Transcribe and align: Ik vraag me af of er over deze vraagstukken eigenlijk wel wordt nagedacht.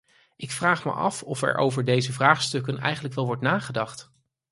Ik 0.35 0.51
vraag 0.51 0.85
me 0.85 0.91
af 0.91 1.23
of 1.23 1.41
er 1.41 1.55
over 1.55 1.85
deze 1.85 2.13
vraagstukken 2.13 2.77
eigenlijk 2.79 3.13
wel 3.15 3.25
wordt 3.25 3.41
nagedacht. 3.41 4.11